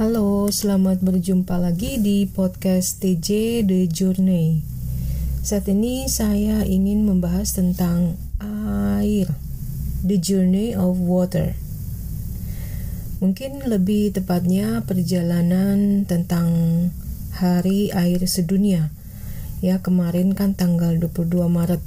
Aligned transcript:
Halo, 0.00 0.48
selamat 0.48 1.04
berjumpa 1.04 1.60
lagi 1.60 2.00
di 2.00 2.24
podcast 2.24 3.04
TJ 3.04 3.60
The 3.68 3.84
Journey. 3.84 4.64
Saat 5.44 5.68
ini 5.68 6.08
saya 6.08 6.64
ingin 6.64 7.04
membahas 7.04 7.52
tentang 7.52 8.16
air, 8.40 9.28
The 10.00 10.16
Journey 10.16 10.72
of 10.72 10.96
Water. 11.04 11.52
Mungkin 13.20 13.68
lebih 13.68 14.16
tepatnya 14.16 14.88
perjalanan 14.88 16.08
tentang 16.08 16.48
Hari 17.36 17.92
Air 17.92 18.24
Sedunia. 18.24 18.88
Ya, 19.60 19.84
kemarin 19.84 20.32
kan 20.32 20.56
tanggal 20.56 20.96
22 20.96 21.44
Maret. 21.44 21.84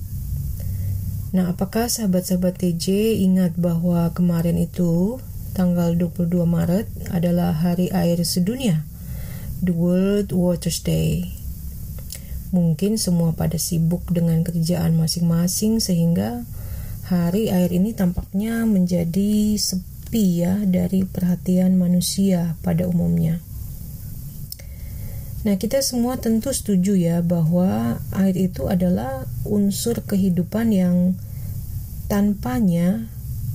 Nah, 1.33 1.49
apakah 1.49 1.89
sahabat-sahabat 1.89 2.61
TJ 2.61 3.17
ingat 3.25 3.57
bahwa 3.57 4.13
kemarin 4.13 4.61
itu 4.61 5.17
tanggal 5.53 5.93
22 5.93 6.49
Maret 6.49 6.89
adalah 7.13 7.53
Hari 7.53 7.93
Air 7.93 8.17
Sedunia, 8.25 8.81
the 9.61 9.69
World 9.69 10.33
Water 10.33 10.73
Day. 10.81 11.29
Mungkin 12.49 12.97
semua 12.97 13.37
pada 13.37 13.61
sibuk 13.61 14.01
dengan 14.09 14.41
kerjaan 14.41 14.97
masing-masing 14.97 15.77
sehingga 15.77 16.41
hari 17.05 17.53
air 17.53 17.69
ini 17.69 17.93
tampaknya 17.93 18.65
menjadi 18.65 19.53
sepi 19.53 20.41
ya 20.41 20.57
dari 20.65 21.05
perhatian 21.05 21.77
manusia 21.77 22.57
pada 22.65 22.89
umumnya. 22.89 23.37
Nah, 25.45 25.59
kita 25.61 25.85
semua 25.85 26.17
tentu 26.17 26.49
setuju 26.49 26.97
ya 26.97 27.21
bahwa 27.21 28.01
air 28.17 28.33
itu 28.37 28.65
adalah 28.73 29.29
unsur 29.45 30.01
kehidupan 30.01 30.73
yang 30.73 31.13
tanpanya 32.09 33.05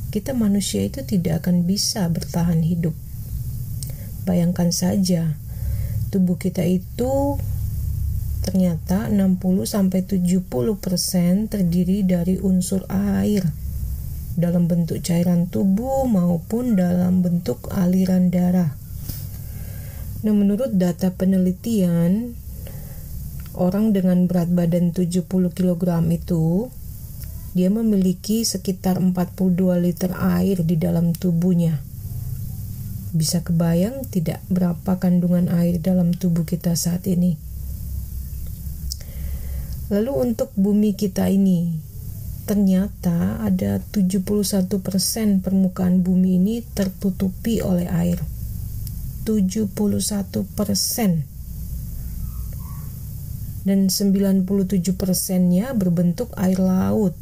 kita 0.08 0.32
manusia 0.32 0.88
itu 0.88 1.04
tidak 1.04 1.44
akan 1.44 1.68
bisa 1.68 2.08
bertahan 2.08 2.64
hidup. 2.64 2.96
Bayangkan 4.24 4.72
saja, 4.72 5.36
tubuh 6.08 6.40
kita 6.40 6.64
itu 6.64 7.36
ternyata 8.40 9.12
60 9.12 9.68
sampai 9.68 10.08
70% 10.08 11.52
terdiri 11.52 12.00
dari 12.08 12.40
unsur 12.40 12.88
air 12.88 13.44
dalam 14.38 14.70
bentuk 14.70 15.04
cairan 15.04 15.50
tubuh 15.50 16.08
maupun 16.08 16.78
dalam 16.78 17.20
bentuk 17.20 17.68
aliran 17.74 18.32
darah. 18.32 18.72
Nah, 20.24 20.34
menurut 20.34 20.74
data 20.78 21.12
penelitian, 21.12 22.32
orang 23.58 23.90
dengan 23.90 24.30
berat 24.30 24.48
badan 24.48 24.94
70 24.94 25.26
kg 25.28 25.82
itu 26.08 26.70
dia 27.58 27.74
memiliki 27.74 28.46
sekitar 28.46 29.02
42 29.02 29.82
liter 29.82 30.14
air 30.14 30.62
di 30.62 30.78
dalam 30.78 31.10
tubuhnya. 31.10 31.82
Bisa 33.10 33.42
kebayang 33.42 34.06
tidak 34.06 34.38
berapa 34.46 35.02
kandungan 35.02 35.50
air 35.50 35.82
dalam 35.82 36.14
tubuh 36.14 36.46
kita 36.46 36.78
saat 36.78 37.10
ini. 37.10 37.34
Lalu 39.90 40.30
untuk 40.30 40.54
bumi 40.54 40.94
kita 40.94 41.26
ini, 41.34 41.74
ternyata 42.46 43.42
ada 43.42 43.82
71% 43.90 45.42
permukaan 45.42 46.06
bumi 46.06 46.38
ini 46.38 46.62
tertutupi 46.62 47.58
oleh 47.58 47.90
air. 47.90 48.22
71% 49.26 50.46
dan 53.66 53.90
97 53.90 54.46
persennya 54.94 55.74
berbentuk 55.74 56.30
air 56.38 56.62
laut 56.62 57.18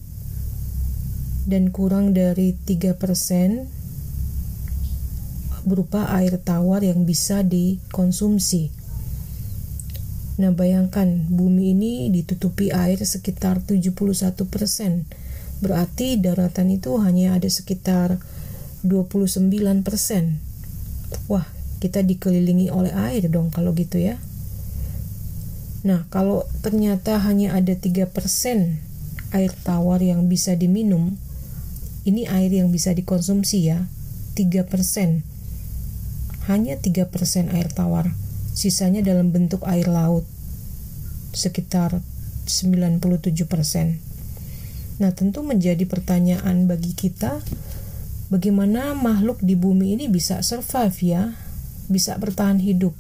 dan 1.47 1.71
kurang 1.71 2.11
dari 2.11 2.59
3% 2.59 3.71
berupa 5.67 6.11
air 6.15 6.39
tawar 6.43 6.83
yang 6.83 7.07
bisa 7.07 7.43
dikonsumsi. 7.47 8.71
Nah, 10.37 10.53
bayangkan 10.53 11.27
bumi 11.33 11.73
ini 11.73 11.95
ditutupi 12.13 12.71
air 12.71 13.01
sekitar 13.01 13.65
71%. 13.65 14.37
Berarti 15.65 16.21
daratan 16.21 16.69
itu 16.71 17.01
hanya 17.01 17.35
ada 17.35 17.49
sekitar 17.49 18.21
29%. 18.85 20.39
Wah, 21.27 21.47
kita 21.81 22.05
dikelilingi 22.05 22.69
oleh 22.69 22.93
air 22.93 23.27
dong 23.33 23.49
kalau 23.51 23.73
gitu 23.73 23.97
ya. 23.99 24.21
Nah, 25.87 26.05
kalau 26.13 26.45
ternyata 26.61 27.17
hanya 27.23 27.55
ada 27.57 27.73
3% 27.73 28.07
air 29.35 29.53
tawar 29.65 30.03
yang 30.05 30.29
bisa 30.31 30.53
diminum, 30.53 31.17
ini 32.07 32.31
air 32.31 32.55
yang 32.55 32.71
bisa 32.71 32.95
dikonsumsi 32.95 33.67
ya, 33.67 33.91
3%. 34.39 35.27
Hanya 36.47 36.79
3% 36.79 37.51
air 37.51 37.69
tawar. 37.75 38.15
Sisanya 38.55 39.03
dalam 39.03 39.35
bentuk 39.35 39.67
air 39.67 39.91
laut. 39.91 40.23
Sekitar 41.35 41.99
97%. 42.47 43.99
Nah, 45.03 45.11
tentu 45.13 45.43
menjadi 45.43 45.83
pertanyaan 45.85 46.71
bagi 46.71 46.95
kita, 46.95 47.43
bagaimana 48.31 48.95
makhluk 48.95 49.43
di 49.43 49.59
bumi 49.59 49.99
ini 49.99 50.07
bisa 50.07 50.41
survive 50.47 50.97
ya, 51.03 51.35
bisa 51.91 52.15
bertahan 52.17 52.63
hidup 52.63 52.95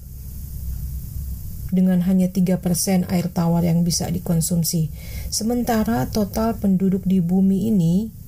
dengan 1.70 2.02
hanya 2.06 2.30
3% 2.30 3.06
air 3.10 3.26
tawar 3.30 3.62
yang 3.62 3.82
bisa 3.82 4.06
dikonsumsi. 4.10 4.90
Sementara 5.30 6.06
total 6.10 6.58
penduduk 6.58 7.02
di 7.06 7.18
bumi 7.22 7.70
ini 7.70 8.25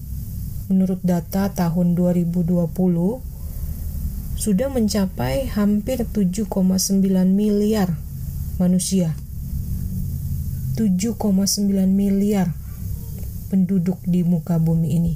menurut 0.69 1.01
data 1.01 1.49
tahun 1.49 1.97
2020 1.97 2.69
sudah 4.39 4.69
mencapai 4.71 5.51
hampir 5.51 6.05
7,9 6.05 6.47
miliar 7.33 7.97
manusia. 8.62 9.17
7,9 10.79 11.19
miliar 11.91 12.55
penduduk 13.51 13.99
di 14.06 14.23
muka 14.23 14.62
bumi 14.62 14.89
ini. 14.95 15.15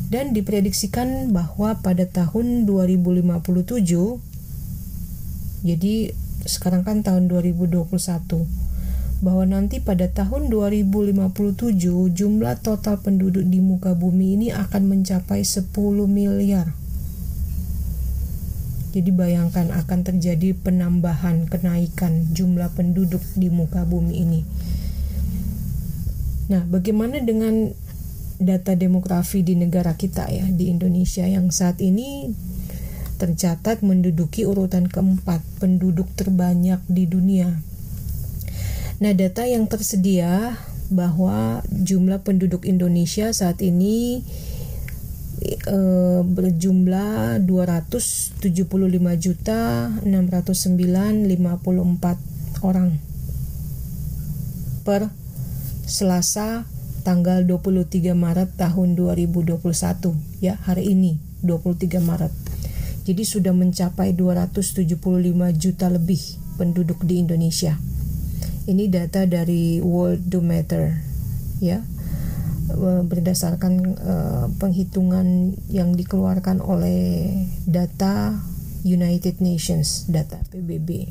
Dan 0.06 0.38
diprediksikan 0.38 1.34
bahwa 1.34 1.82
pada 1.82 2.06
tahun 2.06 2.70
2057 2.70 4.22
jadi 5.66 6.14
sekarang 6.46 6.86
kan 6.86 7.02
tahun 7.02 7.26
2021 7.26 7.90
bahwa 9.26 9.50
nanti 9.50 9.82
pada 9.82 10.06
tahun 10.06 10.54
2057 10.54 12.14
jumlah 12.14 12.56
total 12.62 13.02
penduduk 13.02 13.50
di 13.50 13.66
muka 13.66 13.98
bumi 13.98 14.38
ini 14.38 14.54
akan 14.54 14.86
mencapai 14.86 15.42
10 15.42 15.74
miliar 16.06 16.85
jadi 18.96 19.12
bayangkan 19.12 19.76
akan 19.76 20.08
terjadi 20.08 20.56
penambahan 20.56 21.52
kenaikan 21.52 22.32
jumlah 22.32 22.72
penduduk 22.80 23.20
di 23.36 23.52
muka 23.52 23.84
bumi 23.84 24.24
ini. 24.24 24.42
Nah, 26.48 26.64
bagaimana 26.64 27.20
dengan 27.20 27.76
data 28.40 28.72
demografi 28.72 29.44
di 29.44 29.60
negara 29.60 30.00
kita 30.00 30.32
ya 30.32 30.48
di 30.48 30.72
Indonesia 30.72 31.28
yang 31.28 31.52
saat 31.52 31.84
ini 31.84 32.32
tercatat 33.20 33.84
menduduki 33.84 34.48
urutan 34.48 34.88
keempat 34.88 35.44
penduduk 35.60 36.08
terbanyak 36.16 36.80
di 36.88 37.04
dunia. 37.04 37.52
Nah, 39.04 39.12
data 39.12 39.44
yang 39.44 39.68
tersedia 39.68 40.56
bahwa 40.88 41.60
jumlah 41.68 42.24
penduduk 42.24 42.64
Indonesia 42.64 43.28
saat 43.36 43.60
ini 43.60 44.24
e, 45.66 45.78
berjumlah 46.24 47.44
275 47.44 49.18
juta 49.18 49.90
609.54 50.06 52.66
orang 52.66 52.98
per 54.86 55.10
Selasa 55.86 56.66
tanggal 57.06 57.46
23 57.46 58.18
Maret 58.18 58.58
tahun 58.58 58.98
2021 58.98 59.62
ya 60.42 60.58
hari 60.66 60.98
ini 60.98 61.22
23 61.46 62.02
Maret. 62.02 62.34
Jadi 63.06 63.22
sudah 63.22 63.54
mencapai 63.54 64.18
275 64.18 64.98
juta 65.54 65.88
lebih 65.94 66.22
penduduk 66.58 67.06
di 67.06 67.22
Indonesia. 67.22 67.78
Ini 68.66 68.90
data 68.90 69.30
dari 69.30 69.78
Worldometer 69.78 70.98
ya 71.62 71.86
berdasarkan 73.06 73.74
uh, 74.02 74.46
penghitungan 74.58 75.54
yang 75.70 75.94
dikeluarkan 75.94 76.60
oleh 76.66 77.30
data 77.70 78.42
United 78.86 79.42
Nations, 79.42 80.10
data 80.10 80.42
PBB. 80.50 81.10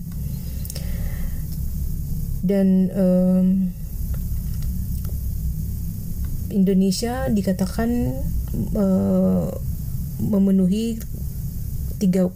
Dan 2.45 2.91
um, 2.93 3.47
Indonesia 6.55 7.27
dikatakan 7.31 7.91
uh, 8.77 9.49
memenuhi 10.23 11.01
3,51 11.99 12.35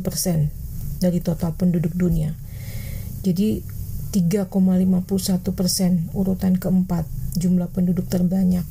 persen 0.00 0.50
dari 0.98 1.20
total 1.20 1.54
penduduk 1.54 1.92
dunia. 1.94 2.34
Jadi 3.22 3.62
3,51 4.14 4.48
persen 5.52 6.08
urutan 6.16 6.56
keempat 6.56 7.04
jumlah 7.36 7.68
penduduk 7.70 8.08
terbanyak. 8.08 8.64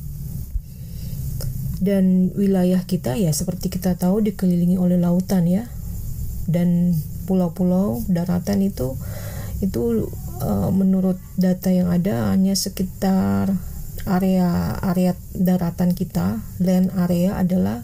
Dan 1.76 2.34
wilayah 2.34 2.82
kita 2.84 3.14
ya 3.14 3.30
seperti 3.30 3.70
kita 3.70 3.94
tahu 3.94 4.24
dikelilingi 4.24 4.76
oleh 4.76 4.98
lautan 4.98 5.46
ya. 5.46 5.70
Dan 6.46 6.94
pulau-pulau 7.26 8.06
daratan 8.06 8.62
itu 8.62 8.94
itu 9.64 10.12
uh, 10.44 10.70
menurut 10.70 11.16
data 11.40 11.72
yang 11.72 11.88
ada 11.88 12.32
hanya 12.32 12.52
sekitar 12.52 13.56
area 14.06 14.78
area 14.84 15.16
daratan 15.34 15.96
kita 15.96 16.38
land 16.62 16.92
area 16.94 17.40
adalah 17.40 17.82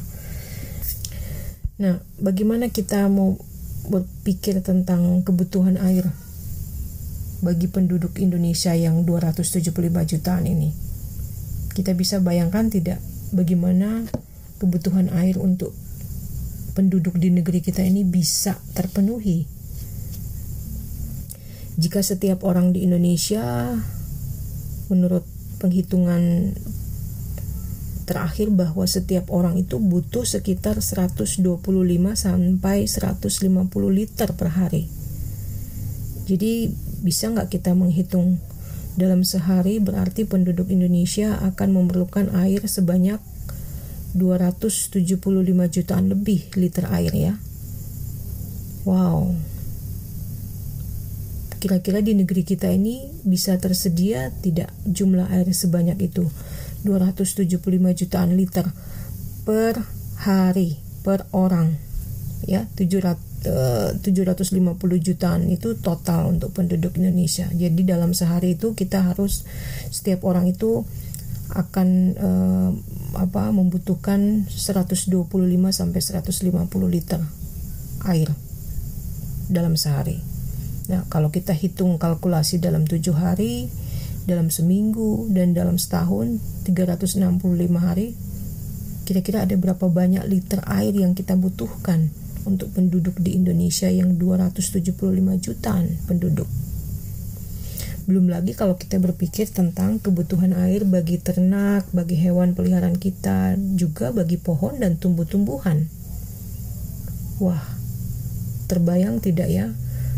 nah 1.75 1.99
bagaimana 2.23 2.71
kita 2.71 3.11
mau 3.11 3.35
berpikir 3.91 4.63
tentang 4.63 5.21
kebutuhan 5.21 5.75
air 5.77 6.07
bagi 7.43 7.67
penduduk 7.69 8.17
Indonesia 8.17 8.73
yang 8.73 9.03
275 9.05 9.69
jutaan 10.09 10.45
ini? 10.49 10.73
Kita 11.75 11.91
bisa 11.93 12.23
bayangkan 12.23 12.71
tidak 12.71 13.03
bagaimana 13.35 14.07
kebutuhan 14.57 15.11
air 15.11 15.35
untuk 15.35 15.75
penduduk 16.73 17.19
di 17.19 17.29
negeri 17.29 17.59
kita 17.59 17.83
ini 17.83 18.07
bisa 18.07 18.55
terpenuhi? 18.73 19.45
Jika 21.75 21.99
setiap 21.99 22.47
orang 22.47 22.71
di 22.71 22.87
Indonesia 22.87 23.75
menurut 24.87 25.27
penghitungan 25.59 26.55
terakhir 28.05 28.53
bahwa 28.53 28.85
setiap 28.85 29.33
orang 29.33 29.57
itu 29.57 29.81
butuh 29.81 30.23
sekitar 30.23 30.79
125 30.79 31.41
sampai 32.13 32.85
150 32.85 33.41
liter 33.89 34.29
per 34.37 34.49
hari. 34.53 34.85
Jadi 36.25 36.69
bisa 37.01 37.29
nggak 37.29 37.49
kita 37.49 37.73
menghitung 37.73 38.37
dalam 38.95 39.27
sehari 39.27 39.83
berarti 39.83 40.23
penduduk 40.23 40.71
Indonesia 40.71 41.35
akan 41.43 41.69
memerlukan 41.75 42.31
air 42.37 42.63
sebanyak 42.65 43.19
275 44.15 45.03
jutaan 45.75 46.05
lebih 46.07 46.47
liter 46.55 46.87
air 46.87 47.11
ya. 47.11 47.33
Wow, 48.85 49.33
kira-kira 51.65 51.97
di 52.05 52.13
negeri 52.13 52.45
kita 52.45 52.69
ini 52.69 53.09
bisa 53.25 53.57
tersedia 53.57 54.29
tidak 54.45 54.69
jumlah 54.85 55.33
air 55.33 55.49
sebanyak 55.49 55.97
itu 55.97 56.29
275 56.85 57.59
jutaan 57.97 58.37
liter 58.37 58.69
per 59.41 59.81
hari 60.21 60.77
per 61.01 61.25
orang 61.33 61.73
ya 62.45 62.69
700 62.77 63.35
750 63.45 64.01
eh, 64.01 65.01
jutaan 65.05 65.45
itu 65.53 65.77
total 65.77 66.33
untuk 66.33 66.49
penduduk 66.57 66.97
Indonesia. 66.97 67.45
Jadi 67.53 67.85
dalam 67.85 68.17
sehari 68.17 68.57
itu 68.57 68.73
kita 68.73 69.13
harus 69.13 69.45
setiap 69.93 70.25
orang 70.25 70.49
itu 70.49 70.81
akan 71.53 71.89
uh, 72.17 72.71
apa 73.21 73.53
membutuhkan 73.53 74.49
125 74.49 75.13
sampai 75.69 75.99
150 76.01 76.49
liter 76.89 77.21
air 78.09 78.33
dalam 79.45 79.77
sehari. 79.77 80.17
Nah, 80.89 81.05
kalau 81.09 81.29
kita 81.29 81.53
hitung 81.53 82.01
kalkulasi 82.01 82.57
dalam 82.57 82.89
tujuh 82.89 83.13
hari, 83.13 83.69
dalam 84.25 84.49
seminggu, 84.49 85.29
dan 85.29 85.53
dalam 85.53 85.77
setahun, 85.77 86.41
365 86.65 87.21
hari, 87.77 88.17
kira-kira 89.05 89.45
ada 89.45 89.53
berapa 89.53 89.85
banyak 89.85 90.25
liter 90.25 90.65
air 90.65 90.97
yang 90.97 91.13
kita 91.13 91.37
butuhkan 91.37 92.09
untuk 92.45 92.73
penduduk 92.73 93.17
di 93.21 93.37
Indonesia 93.37 93.89
yang 93.89 94.17
275 94.17 94.97
jutaan 95.41 95.85
penduduk. 96.09 96.49
Belum 98.05 98.29
lagi 98.29 98.53
kalau 98.53 98.77
kita 98.77 99.01
berpikir 99.01 99.49
tentang 99.49 99.97
kebutuhan 99.97 100.53
air 100.53 100.85
bagi 100.85 101.17
ternak, 101.17 101.89
bagi 101.89 102.13
hewan 102.17 102.53
peliharaan 102.53 103.01
kita, 103.01 103.57
juga 103.73 104.13
bagi 104.13 104.37
pohon 104.37 104.77
dan 104.77 105.01
tumbuh-tumbuhan. 105.01 105.89
Wah, 107.41 107.65
terbayang 108.69 109.21
tidak 109.21 109.49
ya 109.49 109.73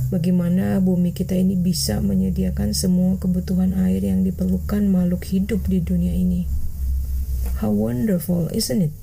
bagaimana 0.08 0.80
bumi 0.80 1.12
kita 1.12 1.36
ini 1.36 1.60
bisa 1.60 2.00
menyediakan 2.00 2.72
semua 2.72 3.20
kebutuhan 3.20 3.76
air 3.76 4.00
yang 4.00 4.24
diperlukan 4.24 4.88
makhluk 4.88 5.28
hidup 5.28 5.60
di 5.68 5.84
dunia 5.84 6.16
ini. 6.16 6.48
How 7.60 7.76
wonderful, 7.76 8.48
isn't 8.56 8.88
it? 8.88 8.94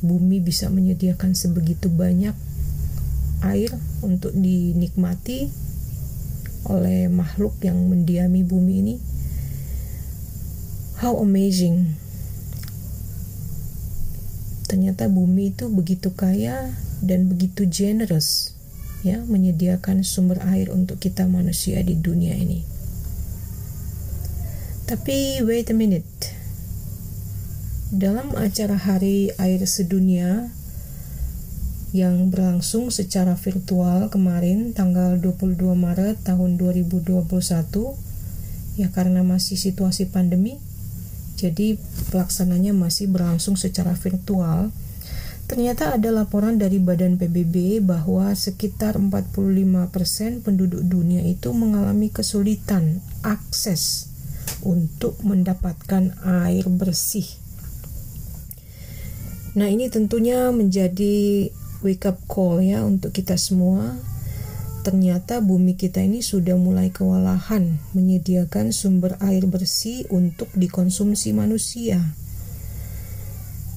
Bumi 0.00 0.40
bisa 0.40 0.72
menyediakan 0.72 1.36
sebegitu 1.36 1.92
banyak 1.92 2.32
air 3.44 3.76
untuk 4.00 4.32
dinikmati 4.32 5.52
oleh 6.64 7.12
makhluk 7.12 7.56
yang 7.60 7.76
mendiami 7.92 8.40
bumi 8.40 8.74
ini. 8.80 8.96
How 11.04 11.20
amazing! 11.20 11.96
Ternyata 14.64 15.12
bumi 15.12 15.52
itu 15.52 15.68
begitu 15.68 16.14
kaya 16.14 16.72
dan 17.04 17.26
begitu 17.28 17.66
generous 17.66 18.59
ya 19.00 19.24
menyediakan 19.24 20.04
sumber 20.04 20.40
air 20.48 20.68
untuk 20.68 21.00
kita 21.00 21.24
manusia 21.24 21.80
di 21.80 21.96
dunia 21.96 22.36
ini. 22.36 22.64
Tapi 24.90 25.40
wait 25.46 25.70
a 25.70 25.76
minute. 25.76 26.34
Dalam 27.90 28.34
acara 28.38 28.78
Hari 28.78 29.34
Air 29.38 29.62
Sedunia 29.66 30.50
yang 31.90 32.30
berlangsung 32.30 32.94
secara 32.94 33.34
virtual 33.34 34.10
kemarin 34.14 34.70
tanggal 34.70 35.18
22 35.18 35.58
Maret 35.74 36.22
tahun 36.22 36.54
2021 36.54 37.26
ya 38.78 38.88
karena 38.94 39.26
masih 39.26 39.58
situasi 39.58 40.06
pandemi 40.06 40.62
jadi 41.34 41.82
pelaksananya 42.14 42.70
masih 42.70 43.10
berlangsung 43.10 43.58
secara 43.58 43.98
virtual 43.98 44.70
Ternyata 45.50 45.98
ada 45.98 46.14
laporan 46.14 46.62
dari 46.62 46.78
Badan 46.78 47.18
PBB 47.18 47.82
bahwa 47.82 48.30
sekitar 48.38 48.94
45% 49.02 50.46
penduduk 50.46 50.78
dunia 50.86 51.26
itu 51.26 51.50
mengalami 51.50 52.06
kesulitan 52.06 53.02
akses 53.26 54.06
untuk 54.62 55.18
mendapatkan 55.26 56.14
air 56.22 56.70
bersih. 56.70 57.26
Nah, 59.58 59.66
ini 59.66 59.90
tentunya 59.90 60.54
menjadi 60.54 61.50
wake 61.82 62.06
up 62.06 62.22
call 62.30 62.62
ya 62.62 62.86
untuk 62.86 63.10
kita 63.10 63.34
semua. 63.34 63.98
Ternyata 64.86 65.42
bumi 65.42 65.74
kita 65.74 65.98
ini 65.98 66.22
sudah 66.22 66.54
mulai 66.54 66.94
kewalahan 66.94 67.82
menyediakan 67.90 68.70
sumber 68.70 69.18
air 69.18 69.50
bersih 69.50 70.06
untuk 70.14 70.46
dikonsumsi 70.54 71.34
manusia. 71.34 71.98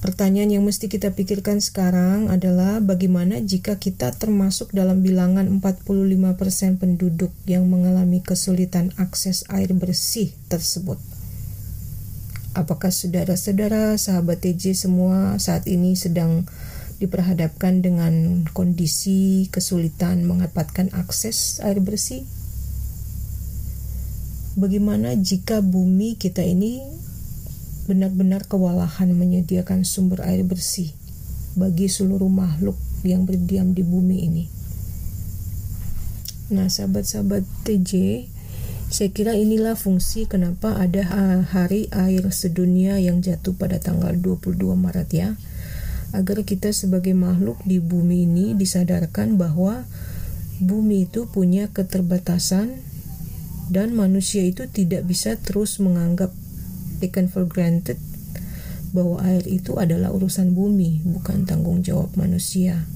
Pertanyaan 0.04 0.60
yang 0.60 0.68
mesti 0.68 0.92
kita 0.92 1.16
pikirkan 1.16 1.64
sekarang 1.64 2.28
adalah 2.28 2.76
bagaimana 2.76 3.40
jika 3.40 3.80
kita 3.80 4.12
termasuk 4.12 4.68
dalam 4.76 5.00
bilangan 5.00 5.48
45% 5.64 6.76
penduduk 6.76 7.32
yang 7.48 7.64
mengalami 7.72 8.20
kesulitan 8.20 8.92
akses 9.00 9.48
air 9.48 9.72
bersih 9.72 10.36
tersebut. 10.52 11.00
Apakah 12.52 12.92
saudara-saudara 12.92 13.96
sahabat 13.96 14.44
TJ 14.44 14.76
semua 14.76 15.40
saat 15.40 15.64
ini 15.72 15.96
sedang 15.96 16.44
diperhadapkan 17.00 17.80
dengan 17.80 18.44
kondisi 18.52 19.48
kesulitan 19.48 20.28
mendapatkan 20.28 20.92
akses 20.92 21.64
air 21.64 21.80
bersih? 21.80 22.28
Bagaimana 24.60 25.16
jika 25.16 25.64
bumi 25.64 26.20
kita 26.20 26.44
ini 26.44 26.84
benar-benar 27.84 28.48
kewalahan 28.48 29.12
menyediakan 29.12 29.84
sumber 29.84 30.24
air 30.24 30.40
bersih 30.40 30.96
bagi 31.54 31.86
seluruh 31.86 32.32
makhluk 32.32 32.74
yang 33.04 33.28
berdiam 33.28 33.76
di 33.76 33.84
bumi 33.84 34.18
ini. 34.24 34.44
Nah, 36.52 36.68
sahabat-sahabat 36.68 37.44
TJ, 37.64 38.24
saya 38.92 39.10
kira 39.10 39.32
inilah 39.32 39.76
fungsi 39.76 40.28
kenapa 40.28 40.76
ada 40.76 41.02
hari 41.44 41.88
air 41.90 42.28
sedunia 42.32 43.00
yang 43.00 43.24
jatuh 43.24 43.56
pada 43.56 43.80
tanggal 43.80 44.12
22 44.16 44.60
Maret 44.76 45.10
ya. 45.12 45.28
Agar 46.14 46.46
kita 46.46 46.70
sebagai 46.70 47.16
makhluk 47.16 47.58
di 47.66 47.82
bumi 47.82 48.28
ini 48.28 48.54
disadarkan 48.54 49.34
bahwa 49.34 49.82
bumi 50.62 51.10
itu 51.10 51.26
punya 51.26 51.66
keterbatasan 51.74 52.78
dan 53.72 53.96
manusia 53.96 54.44
itu 54.44 54.68
tidak 54.70 55.08
bisa 55.08 55.34
terus 55.40 55.82
menganggap 55.82 56.30
taken 57.00 57.30
for 57.30 57.46
granted 57.48 57.98
bahwa 58.94 59.18
air 59.26 59.42
itu 59.50 59.74
adalah 59.74 60.14
urusan 60.14 60.54
bumi, 60.54 61.02
bukan 61.02 61.42
tanggung 61.44 61.82
jawab 61.82 62.14
manusia. 62.14 62.86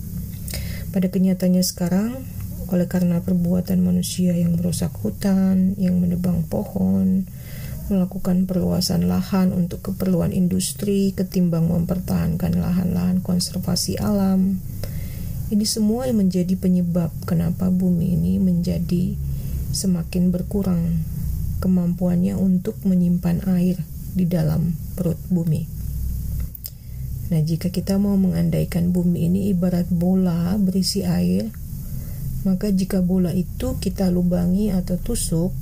Pada 0.95 1.11
kenyataannya 1.11 1.65
sekarang, 1.67 2.23
oleh 2.71 2.87
karena 2.87 3.19
perbuatan 3.19 3.83
manusia 3.83 4.31
yang 4.33 4.55
merusak 4.55 4.95
hutan, 5.03 5.75
yang 5.75 5.99
menebang 5.99 6.47
pohon, 6.47 7.27
melakukan 7.89 8.47
perluasan 8.47 9.11
lahan 9.11 9.51
untuk 9.51 9.91
keperluan 9.91 10.31
industri 10.31 11.17
ketimbang 11.17 11.67
mempertahankan 11.67 12.61
lahan-lahan 12.61 13.19
konservasi 13.25 13.99
alam. 13.99 14.63
Ini 15.49 15.65
semua 15.65 16.05
yang 16.05 16.21
menjadi 16.21 16.55
penyebab 16.61 17.09
kenapa 17.25 17.73
bumi 17.73 18.15
ini 18.15 18.37
menjadi 18.37 19.17
semakin 19.73 20.29
berkurang 20.29 21.01
kemampuannya 21.59 22.39
untuk 22.39 22.79
menyimpan 22.87 23.45
air 23.51 23.83
di 24.15 24.25
dalam 24.25 24.75
perut 24.99 25.19
bumi. 25.31 25.67
Nah, 27.29 27.45
jika 27.45 27.69
kita 27.69 28.01
mau 28.01 28.17
mengandaikan 28.17 28.89
bumi 28.89 29.29
ini 29.29 29.41
ibarat 29.53 29.93
bola 29.93 30.57
berisi 30.57 31.05
air, 31.05 31.53
maka 32.49 32.73
jika 32.73 33.05
bola 33.05 33.37
itu 33.37 33.77
kita 33.77 34.09
lubangi 34.09 34.73
atau 34.73 34.97
tusuk, 34.97 35.53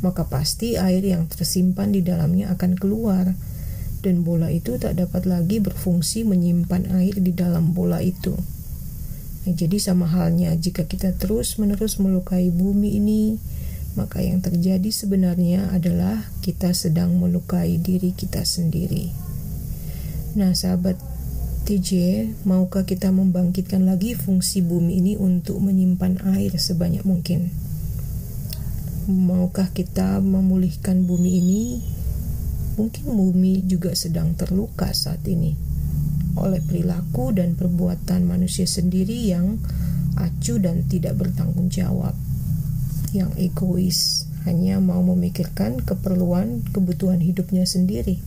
maka 0.00 0.24
pasti 0.24 0.80
air 0.80 1.04
yang 1.04 1.28
tersimpan 1.28 1.92
di 1.92 2.00
dalamnya 2.00 2.50
akan 2.56 2.80
keluar 2.80 3.30
dan 4.02 4.26
bola 4.26 4.50
itu 4.50 4.80
tak 4.80 4.98
dapat 4.98 5.30
lagi 5.30 5.62
berfungsi 5.62 6.26
menyimpan 6.26 6.90
air 6.98 7.20
di 7.22 7.30
dalam 7.30 7.70
bola 7.70 8.02
itu. 8.02 8.34
Nah, 9.42 9.52
jadi 9.52 9.78
sama 9.78 10.10
halnya 10.10 10.54
jika 10.58 10.86
kita 10.86 11.14
terus-menerus 11.18 11.98
melukai 12.02 12.50
bumi 12.50 12.98
ini, 12.98 13.22
maka 13.94 14.24
yang 14.24 14.40
terjadi 14.40 14.88
sebenarnya 14.88 15.68
adalah 15.72 16.28
kita 16.40 16.72
sedang 16.72 17.16
melukai 17.20 17.76
diri 17.76 18.16
kita 18.16 18.44
sendiri. 18.44 19.12
Nah, 20.38 20.56
sahabat 20.56 20.96
TJ, 21.68 21.90
maukah 22.48 22.88
kita 22.88 23.12
membangkitkan 23.12 23.84
lagi 23.84 24.16
fungsi 24.16 24.64
bumi 24.64 24.98
ini 24.98 25.12
untuk 25.20 25.60
menyimpan 25.60 26.24
air 26.34 26.56
sebanyak 26.56 27.04
mungkin? 27.04 27.52
Maukah 29.06 29.70
kita 29.70 30.18
memulihkan 30.24 31.04
bumi 31.04 31.30
ini? 31.42 31.64
Mungkin 32.80 33.04
bumi 33.12 33.68
juga 33.68 33.92
sedang 33.92 34.32
terluka 34.32 34.90
saat 34.96 35.20
ini 35.28 35.72
oleh 36.36 36.64
perilaku 36.64 37.36
dan 37.36 37.52
perbuatan 37.52 38.24
manusia 38.24 38.64
sendiri 38.64 39.28
yang 39.28 39.60
acuh 40.16 40.60
dan 40.60 40.84
tidak 40.88 41.20
bertanggung 41.20 41.68
jawab, 41.68 42.16
yang 43.12 43.30
egois, 43.36 44.26
hanya 44.48 44.80
mau 44.80 45.04
memikirkan 45.04 45.84
keperluan 45.84 46.64
kebutuhan 46.72 47.20
hidupnya 47.20 47.68
sendiri. 47.68 48.18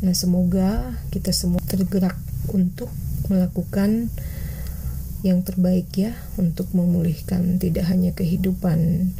Nah, 0.00 0.16
semoga 0.16 0.96
kita 1.12 1.32
semua 1.32 1.60
tergerak 1.64 2.16
untuk 2.52 2.88
melakukan 3.28 4.08
yang 5.20 5.44
terbaik 5.44 5.92
ya 5.92 6.16
untuk 6.40 6.72
memulihkan 6.72 7.60
tidak 7.60 7.92
hanya 7.92 8.16
kehidupan 8.16 9.12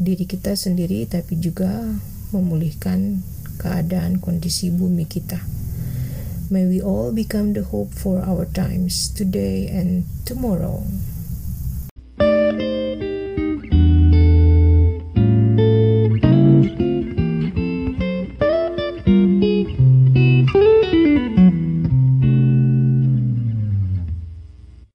diri 0.00 0.24
kita 0.24 0.56
sendiri 0.56 1.04
tapi 1.04 1.36
juga 1.36 1.84
memulihkan 2.32 3.20
keadaan 3.60 4.22
kondisi 4.22 4.72
bumi 4.72 5.04
kita. 5.04 5.42
May 6.48 6.64
we 6.64 6.80
all 6.80 7.12
become 7.12 7.52
the 7.52 7.60
hope 7.60 7.92
for 7.92 8.24
our 8.24 8.48
times 8.48 9.12
today 9.12 9.68
and 9.68 10.08
tomorrow. 10.24 10.80